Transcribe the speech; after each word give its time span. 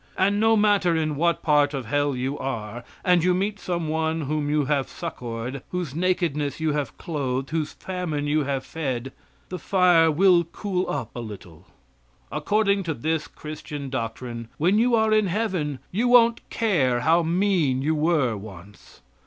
And, 0.17 0.39
no 0.39 0.57
matter 0.57 0.95
in 0.95 1.15
what 1.15 1.43
part 1.43 1.75
of 1.75 1.85
hell 1.85 2.15
you 2.15 2.35
are, 2.39 2.83
and 3.05 3.23
you 3.23 3.35
meet 3.35 3.59
some 3.59 3.87
one 3.87 4.21
whom 4.21 4.49
you 4.49 4.65
have 4.65 4.89
succored, 4.89 5.61
whose 5.69 5.93
nakedness 5.93 6.59
you 6.59 6.71
have 6.73 6.97
clothed, 6.97 7.49
and 7.51 7.59
whose 7.59 7.73
famine 7.73 8.25
you 8.25 8.43
have 8.45 8.65
fed, 8.65 9.11
the 9.49 9.59
fire 9.59 10.09
will 10.09 10.43
cool 10.43 10.89
up 10.89 11.15
a 11.15 11.19
little. 11.19 11.67
According 12.31 12.81
to 12.85 12.95
this 12.95 13.27
Christian 13.27 13.91
doctrine, 13.91 14.47
when 14.57 14.79
you 14.79 14.95
are 14.95 15.13
in 15.13 15.27
heaven 15.27 15.77
you 15.91 16.07
won't 16.07 16.49
care 16.49 17.01
how 17.01 17.21
mean 17.21 17.83
you 17.83 17.93
were 17.93 18.35
once. 18.35 19.01